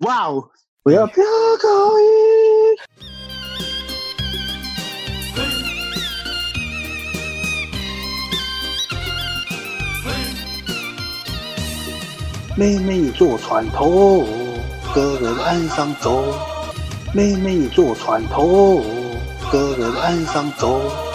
[0.00, 0.50] 哇哦！
[0.84, 1.24] 我要飙
[1.60, 2.06] 高音。
[12.56, 14.24] 妹妹坐船头，
[14.94, 16.24] 哥哥在岸上走。
[17.12, 18.80] 妹妹坐船头，
[19.50, 21.07] 哥哥在岸上走。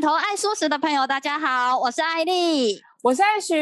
[0.00, 3.54] 馒头爱素食的朋友，大家好，我是艾丽，我是艾徐。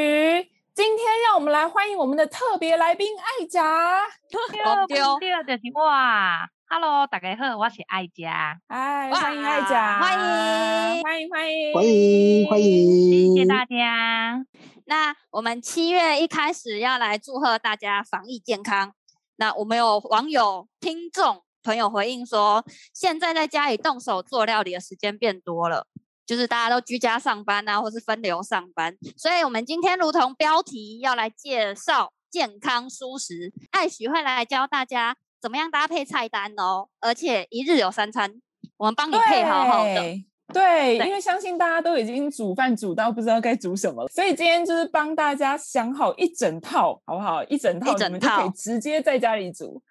[0.72, 4.04] 今天让我们来欢迎我们的特别来宾艾佳。
[4.04, 8.56] 我丢丢的是哇，Hello，大家好，我是艾佳。
[8.68, 14.44] 哎，欢迎艾佳，欢迎，欢迎，欢迎，欢迎，欢迎，谢谢大家。
[14.84, 18.92] 那我们七月一开始要来祝贺大家防疫健康。
[19.38, 22.64] 那我们有网友、听众朋友回应说，
[22.94, 25.88] 现在在家里动手做料理的时间变多了。
[26.28, 38.30] 就是大家都居家上班啊，或是分流上班，所以我们今天如同标题要来介绍健康蔬食，艾许会来教大家怎么样搭配菜单哦，而且一日有三餐，
[38.76, 39.94] 我们帮你配好好的。
[40.52, 47.42] 对，对，因为相信大家都已经煮饭煮到不知道该煮什么了，所以今天就是帮大家想好一整套，好不好？
[47.44, 49.82] 一整套，一整套可以直接在家里煮，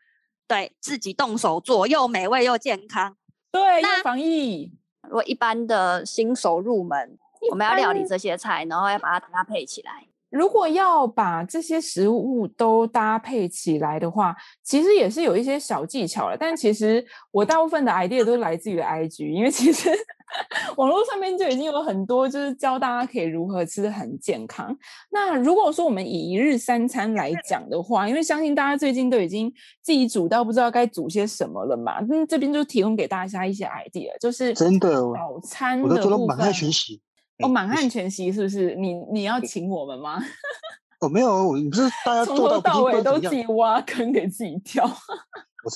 [0.48, 3.18] 对，自己动手做，又美味又健康，
[3.52, 4.77] 对，又防疫。
[5.08, 7.18] 如果一般的新手入门，
[7.50, 10.06] 我们要料理这些菜，然后要把它搭配起来。
[10.30, 16.38] 如果要把这些食物都搭配起来的话，其实也是有一些小技巧了。
[16.38, 19.90] 但其实我大部分的 idea 都来自于 IG，因为其实
[20.76, 24.78] 网络上面就已经有很多，就是教大家可以如何吃的很健康。
[25.12, 29.50] 那如果说我们以一日三餐来讲的话，因为相信大家最近都已经
[29.82, 37.02] 自己煮到不知道该煮些什么了嘛，那这边就提供给大家一些 idea，就是真的早餐我都觉得满汉全席。
[37.40, 38.76] 哦，满汉全席是不是？
[38.76, 40.20] 你你要请我们吗？
[41.00, 44.84] 哦，没有，你不是大家从头到尾都自己挖坑给自己跳。
[45.64, 45.72] 我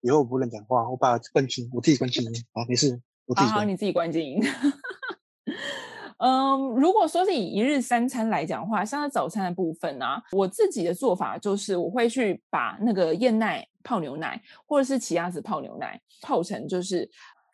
[0.00, 2.30] 以后我不能讲话，我把关静，我自己关静音。
[2.52, 3.46] 好，没事，我自己。
[3.46, 4.42] 好，好，你自己关静音。
[6.18, 17.08] 嗯，如果说是以一日三餐来讲的话，像在早餐的部分呢、啊，我自己的做法就是我会去把那个燕麦泡牛奶，或者是奇亚籽泡牛奶泡成就是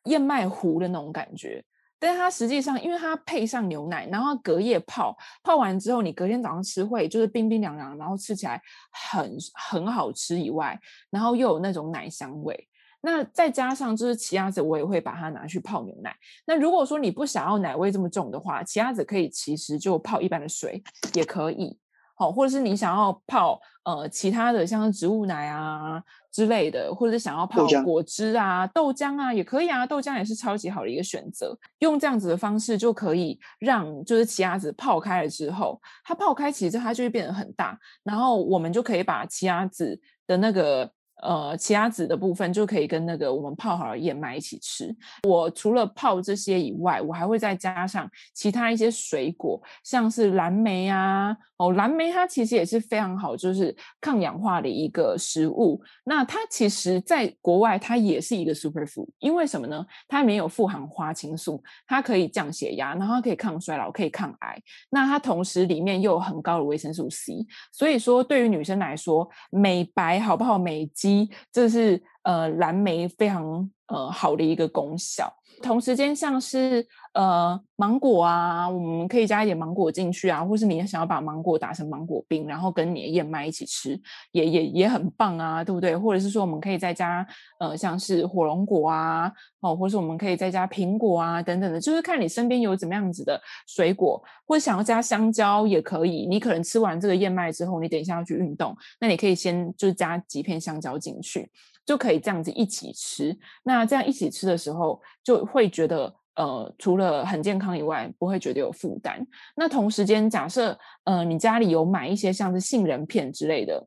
[0.04, 1.62] 燕麦糊的那种感觉。
[2.00, 10.81] 但是它实际上，因为它配上牛奶，然后隔夜泡，泡完之后你隔天早上吃会就是冰冰凉凉，然后吃起来很很好吃以外，
[11.11, 12.66] 然后又有那种奶香味。
[13.03, 16.15] 那再加上就是奇亚籽，我也会把它拿去泡牛奶。
[16.47, 20.82] 那如果说你不想要奶味这么重的话，奇亚籽可以其实就泡一般的水
[21.15, 21.78] 也可以。
[22.15, 26.03] 好，或者是你想要泡呃其他的像是植物奶啊
[26.33, 31.57] 之类的，或者是想要泡果汁啊、豆浆啊也可以啊，豆浆也是超级好的一个选择。
[31.81, 40.91] 用这样子的方式就可以让就是奇亚籽泡开了之后，它泡开其实它就会变得很大，然后我们就可以把奇亚籽的那个。
[41.22, 44.94] 呃，奇亚籽的部分就可以跟那个我们泡好的燕麦一起吃。
[45.28, 55.82] 我除了泡这些以外，我还会再加上其他一些水果，像是蓝莓啊，哦，蓝莓它其实也是非常好，就是抗氧化的一个食物。
[56.04, 59.84] 那它其实在国外它也是一个 superfood，因为什么呢？
[60.08, 64.58] 它里面有富含花青素，它可以降血压，然后它可以抗衰老，可以抗癌。
[64.88, 70.56] 那它同时里面又有很高的维生素 C，所以说对于女生来说，美白好不好？
[70.56, 71.09] 美肌。
[71.53, 75.32] 这是呃蓝莓非常呃好的一个功效。
[75.62, 84.00] 同时间像是呃芒果啊，我们可以加一点芒果进去啊，或是你想要把芒果打成芒果冰，然后跟你的燕麦一起吃，
[84.32, 85.94] 也也也很棒啊，对不对？
[85.94, 87.26] 或者是说我们可以再加
[87.58, 96.26] 呃像是火龙果啊，哦，或是我们可以再加苹果啊等等的，就是看你身边有怎么样子的水果，或者想要加香蕉也可以。
[96.26, 101.50] 你可能吃完这个燕麦之后，你等一下要去运动，那你可以先就是加几片香蕉进去。
[101.91, 109.26] 就可以这样子一起吃，那这样一起吃的时候，就会觉得呃，除了很健康以外，不会觉得有负担。
[109.56, 113.85] 那同时间，假设呃，你家里有买一些像是杏仁片之类的，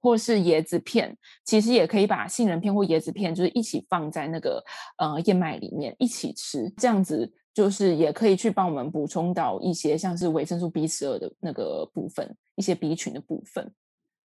[0.00, 4.60] 或是椰子片，其实也可以把杏仁片或椰子片就是一起放在那个
[4.98, 13.72] 呃燕麦里面一起吃，这样子就是也可以去帮我们补充到一些像是维生素 B 十二的那个部分，一些 B 群的部分。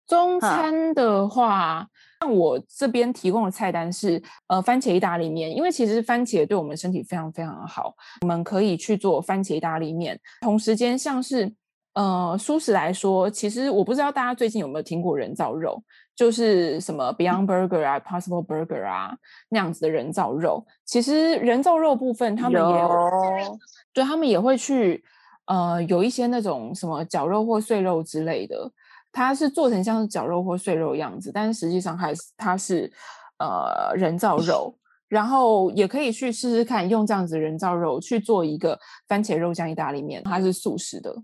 [0.10, 1.88] 中餐的话，
[2.20, 10.20] 像我这边提供的菜单是，呃，番茄意大利面，因为其实番茄对我们身体非常非常的好，我们可以去做番茄意大利面。
[10.42, 11.54] 同时间，像是
[11.94, 15.82] 呃，素食来说，其实我不知道大家最近有没有听过人造肉。
[16.16, 19.16] 就是什么 Beyond Burger 啊、Possible Burger 啊
[19.48, 20.68] 那样子的人造肉。
[20.84, 23.60] 其实人造肉部分，他们也有，
[23.94, 25.02] 对，他们也会去
[25.46, 28.70] 呃有一些那种什么绞肉或碎肉之类的，
[29.12, 32.92] 它是做成像是绞肉或碎肉的样子，但是实际上还是它是
[33.38, 34.76] 呃人造肉。
[35.08, 41.24] 然后也可以去试试看，用这样子人造肉去做一个番茄肉酱意大利面，它是素食的。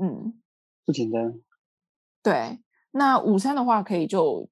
[0.00, 0.32] 嗯，
[0.86, 1.34] 不简单。
[2.22, 2.60] 对，
[2.92, 4.48] 那午餐的话，可以就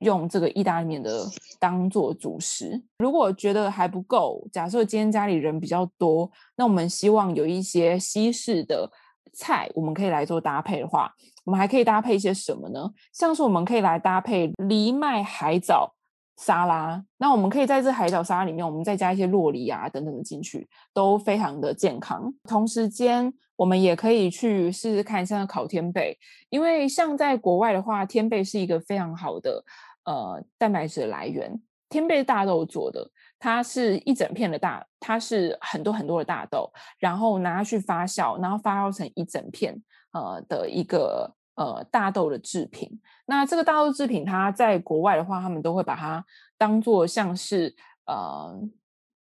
[0.00, 1.26] 用这个意大利面的
[1.58, 2.82] 当做主食。
[2.98, 8.92] 如果觉得还不够，假设今天家里人比较多，那我们希望有一些西式的
[9.36, 11.12] 菜，我们可以来做搭配的话，
[11.44, 12.90] 我们还可以搭配一些什么呢？
[13.12, 15.92] 像是我们可以来搭配藜麦海藻。
[16.38, 22.30] 沙拉，那我们可以在这海藻沙拉里面，我们再加一些洛梨啊等等的进去，都非常的健康。
[22.46, 26.14] 同时间，我们也可以去试试看，像烤天贝，
[26.50, 29.64] 因为像在国外的话，天贝是一个非常好的
[30.04, 31.58] 呃蛋白质来源。
[31.88, 41.34] 天贝大豆做的，它是一整片的大，它是很多很多的大豆，然后拿去发酵，然后发酵成一整片呃的一个。
[41.56, 46.22] 呃，大豆的制品，那这个大豆制品，它在国外的话，他们都会把它
[46.58, 47.74] 当做像是
[48.04, 48.54] 呃，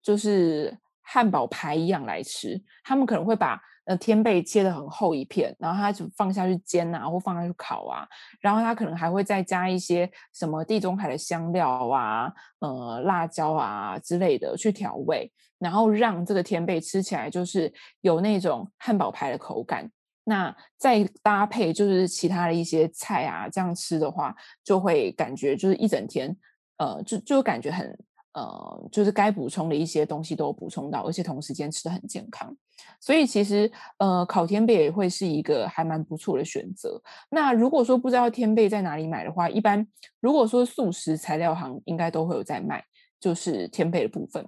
[0.02, 0.76] 就是
[1.07, 2.62] 汉堡排一样来吃。
[2.83, 8.06] 他们可能会把呃天贝切得很厚一片，然后他就放下去煎啊，或放下去烤啊，
[8.42, 17.71] 然后他可能还会再加一些什么地中海的香料啊，呃，辣椒啊之类的去调味，然后让这个天贝吃起来就是
[18.01, 19.89] 有那种汉堡排的口感。
[20.30, 26.36] 那再搭配就是其他的一些菜啊，这样吃的话，就会感觉就是一整天，
[26.80, 27.98] 呃，就就感觉很
[28.33, 32.56] 呃，就是该补充的一些东西都补充到，而且同时间吃的很健康。
[33.00, 37.01] 所以其实呃，烤天贝也会是一个还蛮不错的选择。
[37.29, 39.88] 那如果说不知道天贝在哪里买的话，一般
[40.19, 42.83] 如果说素食材料行应该都会有在卖，
[43.19, 44.47] 就是天贝的部分，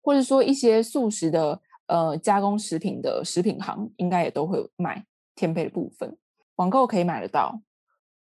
[0.00, 1.60] 或者说一些素食的。
[1.88, 5.04] 呃，加工食品的食品行应该也都会有卖
[5.34, 6.16] 天贝的部分，
[6.54, 7.60] 网购可以买得到，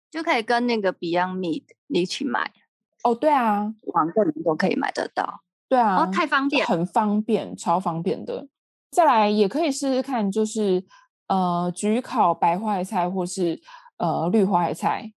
[0.10, 2.52] 就可以跟那个 Beyond Meat 一起买。
[3.04, 5.42] 哦，对啊，网购都可以买得到。
[5.68, 8.48] 对啊，哦，太方便，很方便，超方便的。
[8.92, 10.86] 再来也可以试试看，就是
[11.28, 13.60] 呃，焗烤白花椰菜或是
[13.98, 15.14] 呃绿花椰菜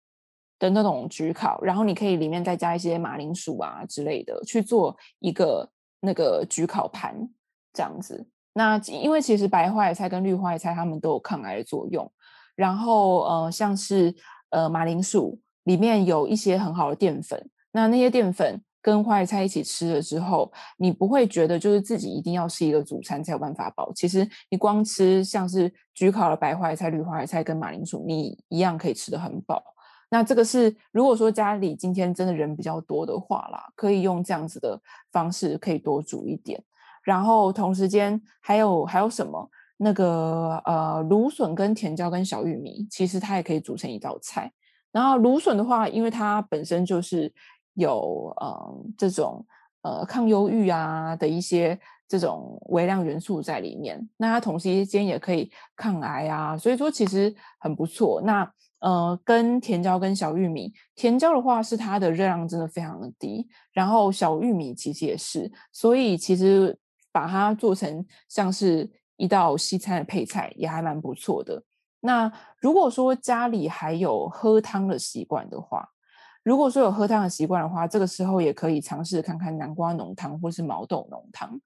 [0.61, 5.69] 的那种焗烤，然后你可以里面再加一些马铃薯啊之类的，去做一个
[6.01, 7.29] 那个焗烤盘，
[7.73, 8.25] 这样子。
[8.53, 12.09] 那因为其实白花椰菜跟绿花椰菜它们都有抗癌的作用，
[12.55, 14.15] 然后呃像是
[14.51, 23.93] 呃马铃薯里面有一些很好的淀粉，那那些淀粉跟花椰菜一起吃了之后，你不会觉得就是自己一定要是一个主餐才有办法饱。
[23.95, 29.63] 其实你光吃像是焗烤的白花椰菜、绿花椰菜跟马铃薯，你一样可以吃得很饱。
[30.09, 34.81] 那这个是如果说家里今天真的人比较多的话啦，可以用这样子的
[35.11, 36.63] 方式，可以多煮一点。
[37.03, 39.51] 然后同时间还有还有什么？
[39.77, 44.53] 那个呃芦笋跟甜椒跟小玉米，其实它也可以煮成一道菜。
[44.93, 47.31] 然后芦笋的话，因为它本身就是
[47.75, 49.45] 有呃这种
[49.83, 51.79] 呃抗忧郁啊的一些
[52.09, 58.21] 这种微量元素在里面，那它同时间也可以抗癌啊，所以说其实很不错。
[58.25, 58.51] 那
[58.81, 66.77] 呃跟甜椒跟小玉米，甜椒的话是它的热量真的非常的低，然后小玉米其实也是，所以其实。
[67.15, 71.63] 把它做成像是一道西餐的配菜，也还蛮不错的。
[72.01, 72.29] 那
[72.59, 75.89] 如果说家里还有喝汤的习惯的话，
[76.45, 81.59] 如果说有喝汤的习惯的话，这个时候也可以尝试看看南瓜浓汤或是毛豆浓汤。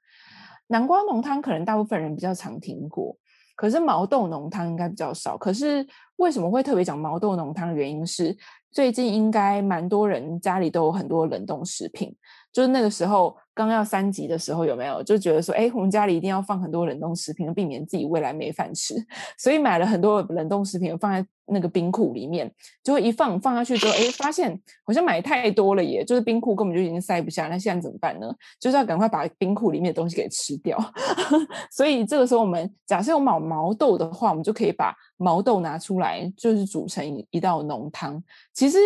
[0.68, 3.16] 南瓜浓汤可能大部分人比较常听过，
[3.56, 5.37] 可是毛豆浓汤应该比较少。
[5.37, 5.85] 可是
[6.16, 8.37] 为什么会特别讲毛豆浓汤原因是，
[8.70, 12.14] 最近应该蛮多人家里都有很多冷冻食品，
[12.52, 13.37] 就是那个时候。
[13.59, 18.95] 刚要三级的时候有没有就觉得说，哎，我们家里一定要放很多冷冻食品，避免自己未来没饭吃，
[19.37, 22.49] 所以买了很多冷冻食品放在那个冰库里面，
[22.85, 28.33] 就会一放放下去之后，哎，发现好像买太多了耶，就是冰库根本就已经塞不下，那现在怎么办呢？
[28.61, 30.78] 就是要赶快把冰库里面的东西给吃掉。
[31.73, 38.23] 所以这个时候我们假设有毛毛豆的话，我们就可以把毛豆拿出来，就是煮成一一道浓汤。
[38.55, 38.78] 其实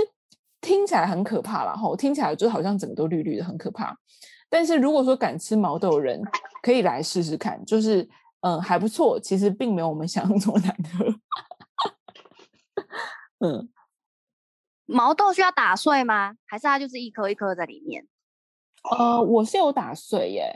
[0.62, 3.95] 听起来很可怕啦，吼，听起来就好像整个都绿绿的，很可怕。
[4.49, 6.23] 但是如果说敢吃毛豆的人，
[6.62, 8.09] 可以来试试看，就是
[8.40, 11.14] 嗯还不错，其实并没有我们想象中难喝。
[13.45, 13.69] 嗯，
[14.87, 16.35] 毛豆需要打碎吗？
[16.47, 18.07] 还是它就是一颗一颗在里面？
[18.90, 20.54] 呃，我是有打碎耶，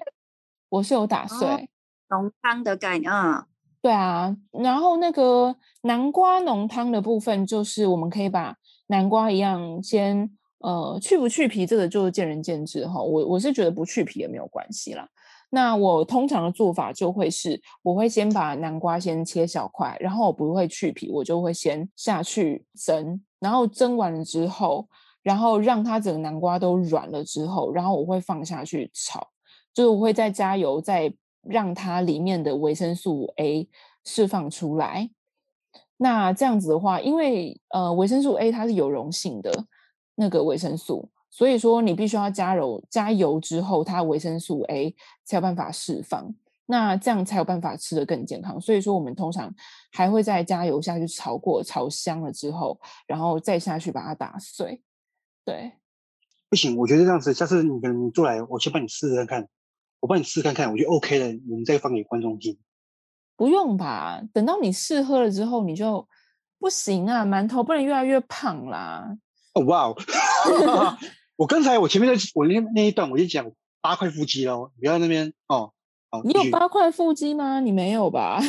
[0.69, 1.69] 我是有打碎。
[2.09, 3.45] 浓汤的概念，嗯，
[3.83, 4.37] 对啊。
[4.53, 8.57] 然后那个南瓜浓汤的部分，就是我们可以把
[8.89, 13.03] 南瓜一样先，呃去不去皮，这个就是见仁见智哈。
[13.03, 15.09] 我我是觉得不去皮也没有关系啦。
[15.51, 24.89] 那我通常的做法就会是，我会先把南瓜先切小块，然后我不会去皮，我就会先下去蒸，然后蒸完了之后，
[25.23, 29.29] 然后让它整个南瓜都软了之后，然后我会放下去炒，
[29.73, 33.69] 就是我会再加油，再让它里面的维生素 A
[34.05, 35.11] 释放出来。
[35.99, 39.51] 那这样子的话，因为呃维生素 A 它是有溶性的
[40.15, 41.11] 那个维生素。
[41.29, 46.35] 所以说，你必须要加油，加油之后，它维生素 A 才有办法释放，
[46.65, 48.59] 那这样才有办法吃得更健康。
[48.59, 49.55] 所以说，我们通常
[49.93, 54.81] 还会再加油下去炒过，炒香了之后，然后再下去把它打碎。
[55.45, 55.73] 对，
[56.49, 59.49] 不行，我觉得这样子，下次你可能做来，我先帮你试试看看，
[60.01, 62.57] 我帮你试看看，我觉得 OK 了，我们再放给观众听。
[63.37, 64.21] 不用吧？
[64.33, 66.07] 等到你试喝了之后，你就
[66.59, 69.17] 不行啊，馒头不能越来越胖啦。
[69.55, 69.97] 哦，哇哦！
[71.37, 73.47] 我刚才我前面的我那那一段我就讲
[73.83, 75.71] 八块腹肌喽，不要那边哦。
[76.11, 77.61] 好，你有八块腹肌吗？
[77.61, 78.41] 你没有吧？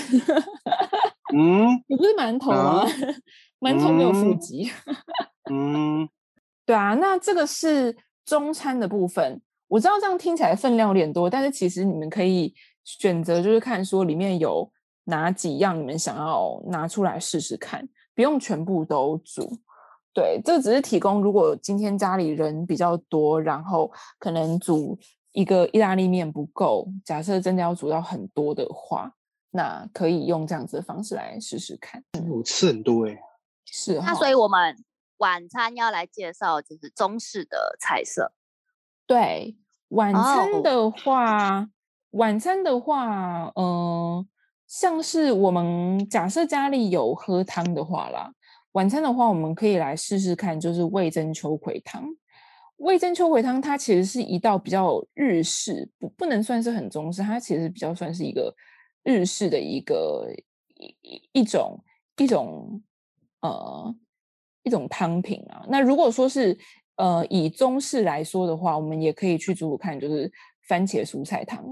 [1.34, 2.86] 嗯，你不是馒头吗？
[3.60, 4.72] 馒头没有腹肌。
[5.51, 6.08] 嗯，
[6.65, 9.41] 对啊，那这个是中餐的部分。
[9.67, 12.53] 我知道这样听起来分量有点多，但是其实你们可以
[12.86, 14.72] 选择，就是看说里面有
[15.08, 19.60] 哪几样你们想要拿出来试试看，不用全部都煮。
[20.14, 24.98] 对，这只是提供，如果今天家里人比较多，然后可能煮
[25.32, 29.14] 一个意大利面不够，假设真的要煮到很多的话，
[29.52, 32.04] 那可以用这样子的方式来试试看。
[32.30, 33.20] 我吃很多哎、欸，
[33.66, 34.00] 是。
[34.00, 34.76] 那所以我们
[35.18, 38.34] 晚餐要来介绍就是中式的菜色。
[39.06, 39.56] 对，
[39.90, 41.68] 晚餐的话，oh.
[42.12, 44.26] 晚餐的话，嗯、呃，
[44.68, 48.32] 像是我们假设家里有喝汤的话啦。
[48.74, 52.04] 晚餐的话，我们可以来试试看，就是味噌秋葵汤。
[52.76, 58.54] 味噌秋葵汤它其实是一道比较日式，不不能算是很中式，它其实比较算是一个
[59.04, 60.32] 日式的一个
[60.76, 61.84] 一一种
[62.18, 62.80] 一种
[63.42, 63.96] 呃
[64.62, 65.66] 一种汤品啊。
[65.70, 66.56] 那如果说是
[66.98, 70.32] 呃以中式来说的话，我们也可以去煮煮看，就是
[70.68, 71.66] 番茄蔬菜汤。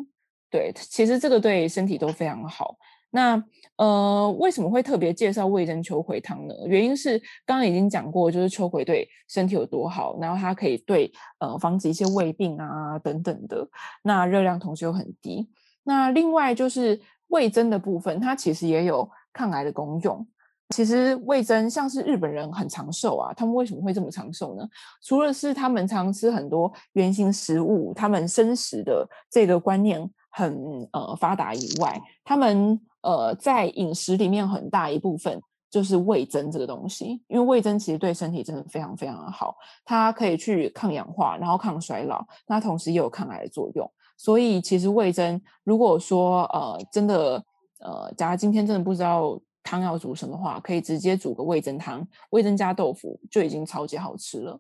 [0.50, 2.76] 对，其实这个对身体都非常好。
[3.12, 3.42] 那
[3.78, 6.54] 呃，为什么会特别介绍味噌秋葵汤呢？
[6.66, 11.10] 原因是刚刚已经讲过，就是秋葵对身体有多好，然后它可以对
[11.40, 13.66] 呃防止一些胃病啊等等的。
[14.04, 15.50] 那热量同时又很低。
[15.84, 20.28] 那另外就是味噌的部分，它其实也有抗癌的功用。
[20.70, 24.68] 其实味噌像是日本人很长寿啊，他们为什么会这么长寿呢？
[25.02, 43.90] 除了是他们常吃很多原型食物，他们生食的这个观念很呃发达以外，他们呃，在饮食里面很大一部分就是味增这个东西，因为味增其实对身体真的非常非常的好，它可以去抗氧化，然后抗衰老，那同时也有抗癌的作用。
[44.18, 47.42] 所以其实味增，如果说呃真的
[47.80, 54.60] 呃，假如今天真的不知道汤要煮什么话，可以直接煮个味增汤，味增加豆腐就已经超级好吃了。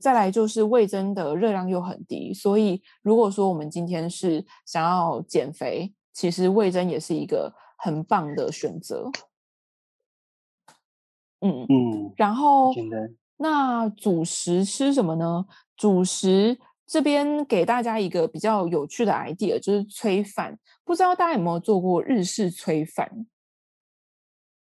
[0.00, 7.54] 再来就是味噌的热量又很低，所以如果说我们今天是想要减肥，其实味噌也是一个。
[7.78, 9.10] 很棒的选择，
[11.40, 12.72] 嗯嗯，然后
[13.36, 15.44] 那主食吃什么呢？
[15.76, 20.58] 主食这边给大家一个比较有趣的 idea，就是炊饭。
[20.84, 23.26] 不知道大家有没有做过日式炊饭？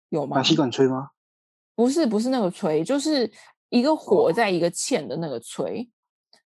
[0.07, 0.38] 有吗？
[0.38, 1.10] 拿吸管炊吗？
[1.75, 3.29] 不是，不是那个吹，就是
[3.74, 5.89] 一个火在一个芡的那个炊。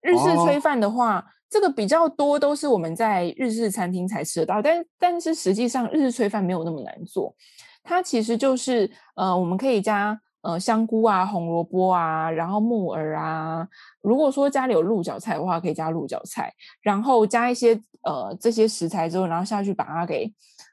[0.02, 1.20] 日式炊饭的话。
[1.20, 7.34] 哦这个比较多都是我们在日式餐厅才吃得到，但但是实际上日式炊饭没有那么难做，
[7.82, 13.66] 它其实就是呃我们可以加呃香菇啊、红萝卜啊，然后木耳啊，
[14.02, 20.30] 如果说家里有鹿角菜的话，可以加鹿角菜，然后加一些呃这些食材之后，然后下去把它给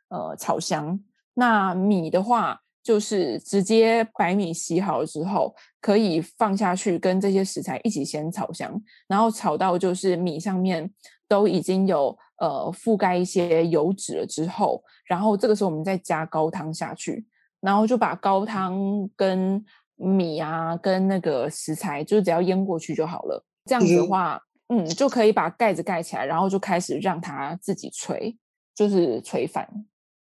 [0.08, 0.98] 呃炒香。
[1.34, 2.58] 那米的话。
[2.82, 10.90] 就是直接白米洗好了之后，可以放下去跟这些食材一起先炒香，然后炒到就是米上面
[11.28, 17.24] 都已经有呃覆盖一些油脂了之后，然后这个时候我们再加高汤下去，
[17.60, 18.76] 然后就把高汤
[19.14, 23.44] 跟米啊跟那个食材就只要淹过去就好了。
[23.66, 28.36] 这样子的话，嗯，嗯，就可以把盖子盖起来，然后就开始让它自己炊，
[28.74, 29.68] 就是炊饭。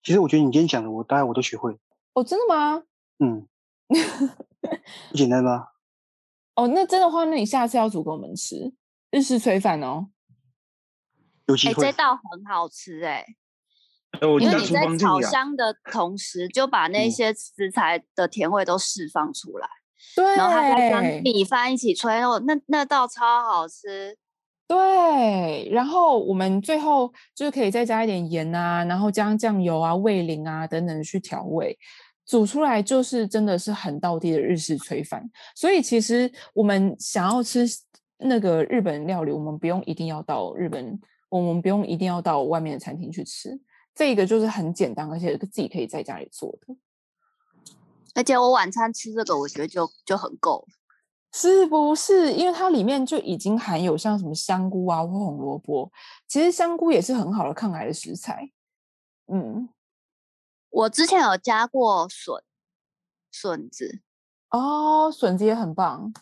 [0.03, 1.77] 其实我觉得你今天讲的，我大概我都学会。
[2.17, 2.83] 哦，真的吗？
[3.19, 3.47] 嗯，
[5.11, 5.67] 不简单吗？
[6.55, 8.73] 哦，那真的话，那你下次要煮给我们吃
[9.11, 10.09] 日式炊饭哦。
[11.47, 11.85] 有机会。
[11.85, 13.23] 哎，这道很好吃哎，
[14.21, 19.69] 欸，因为你在炒香的同时，就把那些食材的甜味都释放出来，
[20.17, 24.17] 对，然后它再跟米饭一起炊哦，那那道超好吃。
[24.69, 31.79] 对，然后我们最后就是可以再加一点盐啊，然后加酱油啊、味淋啊等等去调味，
[32.26, 35.28] 煮出来就是真的是很道地的日式炊饭。
[35.54, 37.64] 所以其实我们想要吃
[38.18, 43.59] 那个日本料理，我们不用一定要到日本，我们不用一定要到外面的餐厅去吃，
[43.95, 46.76] 这个就是很简单，而且自己可以在家里做的。
[48.14, 50.66] 而且我晚餐吃这个，我觉得就就很够。
[51.33, 52.33] 是不是？
[52.33, 55.92] 因为它里面就已经含有像什么香菇啊或红萝卜，
[56.26, 58.49] 其实香菇也是很好的抗癌的食材。
[59.30, 59.68] 嗯，
[60.76, 62.42] 我之前有加过笋，
[63.30, 64.02] 笋子。
[64.50, 66.12] 哦，笋子也很棒，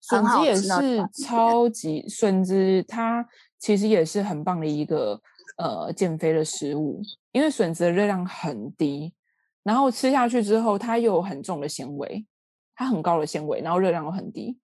[0.00, 5.22] 笋子也是超级笋子，它其实也是很棒的一个
[5.58, 9.14] 呃减肥的食物，因为笋子的热量很低，
[9.62, 12.26] 然后吃下去之后，它又有很重的纤维。
[12.74, 14.56] 它很高的纤维，然后热量又很低，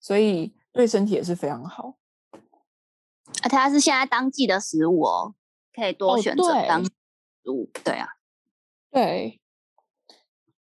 [0.00, 1.98] 所以对身体也是非常好。
[3.42, 5.34] 而且它是现在当季的食物哦，
[5.74, 6.90] 可以多选择当食
[7.46, 7.64] 物。
[7.64, 7.92] 哦，对。
[7.92, 8.08] 对啊，
[8.90, 9.40] 对。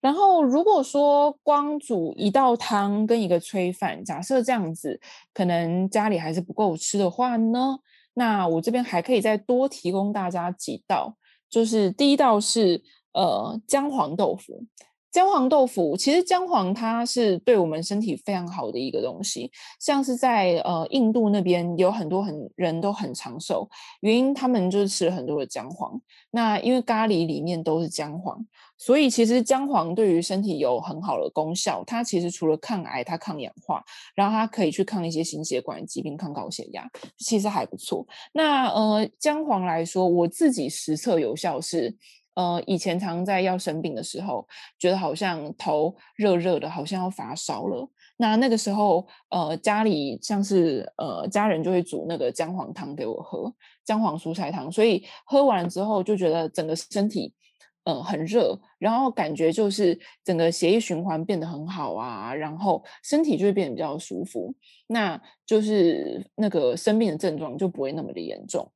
[0.00, 5.00] 然后如果说光煮一道汤跟一个炊饭，假设这样子，
[5.34, 7.80] 可能家里还是不够吃的话呢，
[8.14, 11.16] 那我这边还可以再多提供大家几道，
[11.50, 12.82] 就是第一道是
[13.12, 14.64] 呃姜黄豆腐。
[15.10, 19.50] 姜黄豆腐其实姜黄它是对我们身体非常好的一个东西，
[19.80, 23.68] 像是在呃印度那边有很多很人都很长寿，
[24.00, 26.00] 原因他们就是吃了很多的姜黄。
[26.30, 28.38] 那因为咖喱里面都是姜黄，
[28.76, 31.82] 所以其实姜黄对于身体有很好的功效。
[31.86, 33.82] 它其实除了抗癌，它抗氧化，
[34.14, 36.86] 然后它可以去抗一些心血管疾病，抗高血压，
[37.16, 38.06] 其实还不错。
[38.32, 41.96] 那呃姜黄来说，我自己实测有效是。
[42.38, 44.46] 呃，以前常在要生病的时候，
[44.78, 47.90] 觉得好像头热热的，好像要发烧了。
[48.16, 53.52] 那那个时候，呃，家里像是呃家人就会煮那个姜黄汤给我喝，
[53.84, 54.70] 姜黄蔬菜汤。
[54.70, 57.34] 所以喝完之后，就觉得整个身体
[57.82, 64.54] 呃很热，然后感觉就是整个血液循环变得很好啊，然后身体就会变得比较舒服。
[64.86, 68.70] 那就是那个生病的症状就不会那么的严重。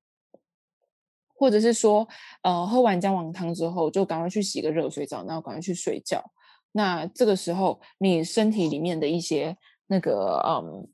[1.42, 2.06] 或者是说，
[2.42, 6.22] 呃，喝完姜黄汤之后，就赶快去洗个热水澡，然后赶快去睡觉。
[6.70, 9.56] 那这个时候，你身体里面的一些
[9.88, 10.88] 那个，嗯，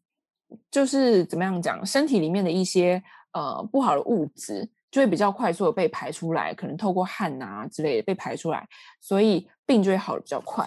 [0.71, 8.67] 就是怎么样讲，身体里面的一些呃不好的物质，就会比较快速的被排出来，可能透过汗啊之类的被排出来，
[9.03, 10.67] 所以病就会好的比较快。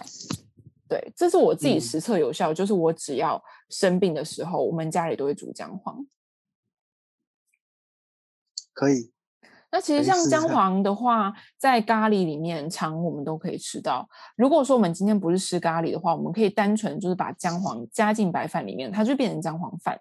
[0.88, 6.06] 对，这是我自己实测有效，嗯，就是我只要生病的时候，我们家里都会煮姜黄。
[8.72, 9.10] 可以。
[9.72, 14.06] 那其实像姜黄的话，在咖喱里面常我们都可以吃到。
[14.36, 19.98] 如果说我们今天不是吃咖喱的话，我们可以单纯就是把姜黄加进白饭里面，它就变成姜黄饭。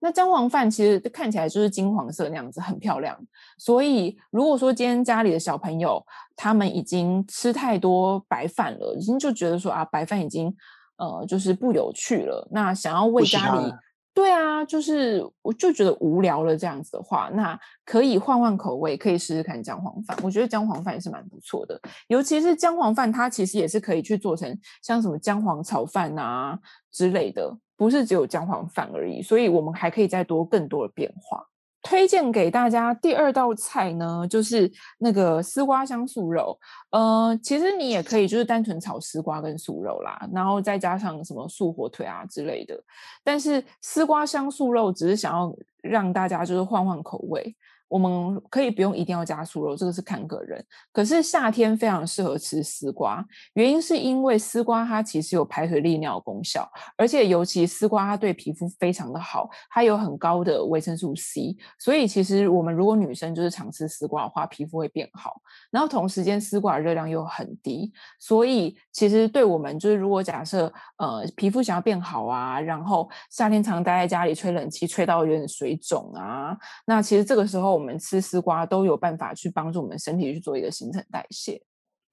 [0.00, 3.16] 那姜黄饭其实看起来就是金黄色那样子，很漂亮。
[3.58, 6.04] 所以如果说今天家里的小朋友
[6.34, 10.52] 他们已经吃太多白饭了，已经就觉得说啊，白饭已经
[10.96, 13.72] 呃就是不有趣了，那想要为家里。
[14.14, 20.16] 对啊，就是我就觉得无聊了这样子的话，那可以换换口味，可以试试看姜黄饭。
[20.22, 26.58] 我觉得姜黄饭也是蛮不错的，尤其是姜黄饭，它其实也是可以去做成像什么姜黄炒饭啊
[26.92, 29.22] 之类的，不是只有姜黄饭而已。
[29.22, 31.46] 所以我们还可以再多更多的变化。
[31.82, 36.58] 推荐给大家第二道菜呢，就是那个丝瓜香素肉。
[36.90, 42.80] 呃，其实你也可以就是单纯炒丝瓜跟素肉啦，然后再加上什么素火腿啊之类的。
[43.24, 47.54] 但是丝瓜香素肉只是想要让大家就是换换口味。
[47.92, 50.64] 我们可以不用一定要加素肉，这个是看个人。
[50.94, 65.42] 可是夏天非常适合吃丝瓜，原因是因为丝瓜它其实有排水利尿功效，而且尤其丝瓜它对皮肤非常的好，它有很高的维生素 C，所以其实我们如果女生就是常吃丝瓜的话，皮肤会变好。
[65.70, 77.81] 然后同时间丝瓜热量又很低，所以其实对我们就是如果假设呃皮肤想要变好啊，然后夏天常待在家里吹冷气吹到有点水肿啊，那其实这个时候。
[77.82, 81.60] 我们吃丝瓜都有办法去帮助我们身体去做一个新陈代谢。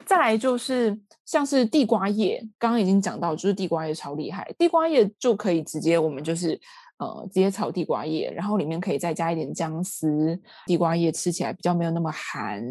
[0.04, 6.60] 再来就是像是地瓜叶，刚刚已经讲到，就是地瓜叶超厉害，地瓜叶就可以直接我们就是
[6.98, 12.64] 呃直接炒地瓜叶，然后里面可以再加一点姜丝，地瓜叶吃起来比较没有那么寒，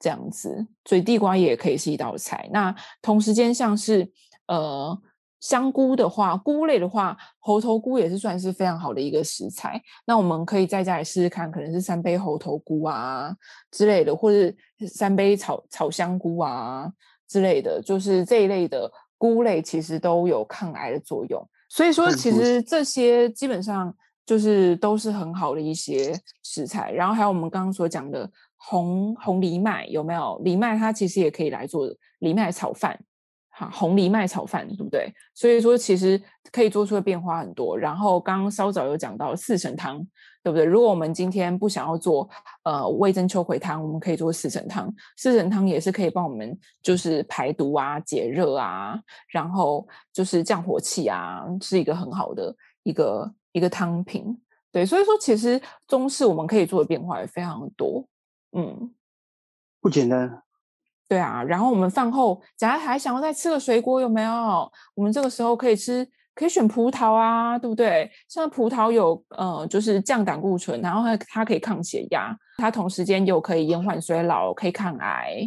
[0.00, 2.48] 这样子，所以地瓜叶也可以是一道菜。
[2.52, 4.10] 那同时间像是
[4.48, 5.00] 呃。
[5.40, 9.80] 香菇的话，菇类的话，猴头菇也是算是非常好的一个食材。
[10.06, 13.34] 那我们可以在家里试试看，可能是三杯猴头菇啊
[13.70, 14.54] 之类的，或者
[14.86, 16.92] 三杯炒炒香菇啊
[17.26, 21.48] 之类的，就是这一类的菇类其实都有抗癌的作用。
[21.70, 23.94] 所以说，其实这些基本上
[24.26, 26.92] 就是都是很好的一些食材。
[26.92, 30.38] 然后还有我们刚刚所讲的红红藜麦，有没有？
[30.44, 32.98] 藜麦它其实也可以来做藜麦炒饭。
[33.60, 35.12] 啊红藜麦炒饭，对不对？
[35.34, 36.20] 所以说其实
[36.50, 37.76] 可以做出的变化很多。
[37.76, 39.98] 然后刚刚稍早有讲到四神汤，
[40.42, 40.64] 对不对？
[40.64, 42.26] 如果我们今天不想要做
[42.64, 44.92] 呃味增秋葵汤，我们可以做四神汤。
[45.18, 54.40] 四神汤也是可以帮我们就是排毒啊、解热啊，然后就是降火气啊，是一个很好的一个一个汤品。
[54.72, 58.06] 对，所以说其实中式我们可以做的变化也非常多。
[58.52, 58.94] 嗯，
[59.80, 60.42] 不简单。
[61.10, 64.70] 对啊，然后我们饭后，假如还想要再吃个水果，有没有？
[64.94, 68.08] 我们这个时候可以吃，可以选葡萄啊，对不对？
[68.28, 75.40] 像葡萄有，呃，就是降胆固醇，然后它它可以抗血压，它同时间又可以延缓衰老，可以抗癌。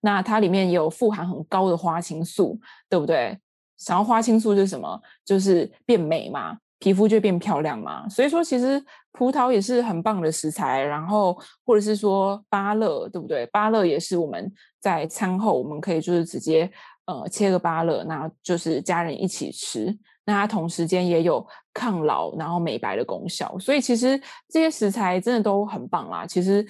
[0.00, 3.38] 那它里面也有富含很高的花青素，对不对？
[3.76, 5.00] 想要花青素是什么？
[5.24, 6.58] 就是变美嘛。
[6.84, 13.46] 皮肤就变漂亮嘛，所以说其实葡萄也是很棒的食材，然后或者是说芭乐，对不对？
[13.46, 16.70] 芭乐也是我们在餐后我们可以就是直接
[17.06, 24.20] 呃切个芭乐，那就是家人一起吃，那它同时间也有抗老然后美白的功效，所以其实
[24.50, 26.26] 这些食材真的都很棒啦。
[26.26, 26.66] 其实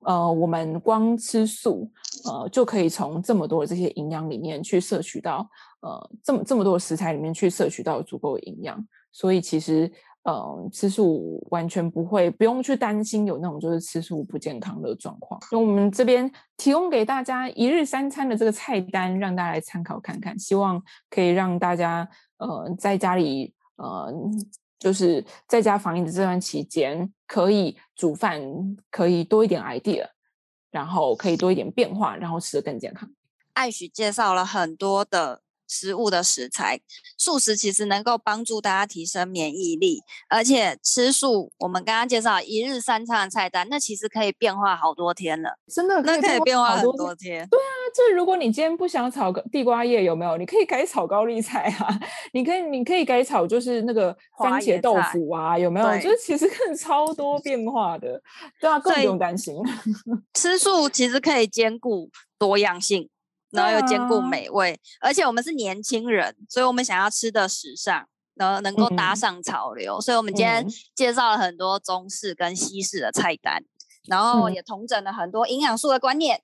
[0.00, 1.88] 呃我们光吃素
[2.24, 5.48] 呃就可以从这么多这些营养里面去摄取到
[5.82, 8.84] 呃这么这么多食材里面去摄取到足够的营养。
[9.10, 9.90] 所以其实，
[10.22, 15.40] 呃，吃素完全不会，不用去担心有那种就是吃素不健康的状况。
[15.42, 24.12] 所以我们这边提供给大家一日三餐的这个菜单，让大家来参考看看，希望可以让大家，呃，在家里，呃，
[24.78, 28.40] 就是在家防疫的这段期间，可以煮饭，
[28.90, 30.06] 可以多一点 idea，
[30.70, 33.10] 然后可以多一点变化，然后吃得更健康。
[33.54, 35.40] 艾许介绍了很多的。
[35.68, 36.80] 食物的食材，
[37.18, 47.46] 素食其实能够帮助大家提升免疫力，而且吃素，我们刚刚介绍一日三餐的菜单，那其实可以变化好多天了，真的，那可以变化很多天。
[47.48, 50.36] 对啊，就是如果你今天不想炒地瓜叶，有没有？
[50.38, 52.00] 你可以改炒高丽菜啊，
[52.32, 55.86] 你可以，你可以改炒就是那个番茄豆腐啊，有没有？
[56.00, 58.20] 就是其实更 超多变化的，
[58.60, 59.54] 对啊，更不用担心。
[60.32, 63.08] 吃素其实可以兼顾多样性。
[63.50, 73.64] 然后又兼顾美味，啊，而且我们是年轻人，所以我们想要吃的时尚，然后能够搭上潮流，嗯，所以我们今天介绍了很多中式跟西式的菜单，
[74.06, 76.42] 然后也统整了很多营养素的观念。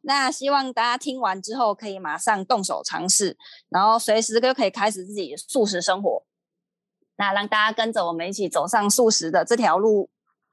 [0.00, 3.36] 那希望大家听完之后可以马上动手尝试，
[3.68, 6.24] 然后随时就可以开始自己素食生活。
[7.18, 10.08] 那让大家跟着我们一起走上素食的这条路，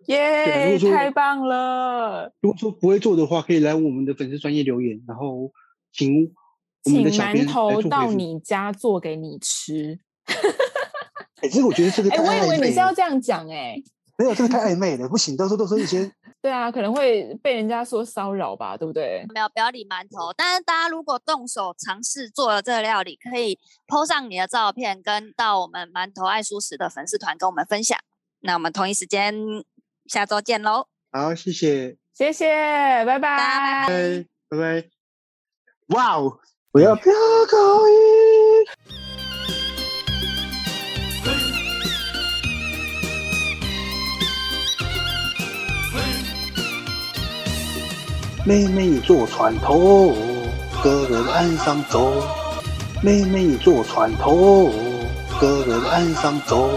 [0.07, 0.77] 耶！
[0.77, 2.33] 太棒了！
[2.41, 5.49] 如果说不会做的话，可以来我们的粉丝专业留言，然后。
[5.97, 6.31] 请
[6.83, 9.99] 请馒头到你家做给你吃。
[11.41, 12.09] 哎、欸，这个我觉得这个。
[12.11, 13.83] 哎、欸，我以为你是要这样讲哎、欸，
[14.17, 16.09] 没有，这个太暧昧了，不行，到时候都说一些。
[16.39, 19.25] 对啊，可能会被人家说骚扰吧，对不对？
[19.33, 20.31] 没有，不要理馒头。
[20.37, 27.97] 但是大家如果动手尝试做了这个料理，可以 po 上你的照片，跟到我们馒头爱蔬食的粉丝团跟我们分享。
[28.41, 29.35] 那我们同一时间
[30.05, 30.87] 下周见喽。
[31.11, 32.47] 好，谢谢，谢谢，
[33.03, 34.96] 拜拜，拜拜，拜拜。
[35.89, 36.37] 哇哦！
[36.73, 37.13] 我要飙
[37.49, 37.95] 高音。
[48.45, 50.13] 妹妹坐船头，
[50.83, 52.21] 哥哥在岸上走。
[53.01, 54.69] 妹妹坐船头，
[55.39, 56.69] 哥哥在岸上走。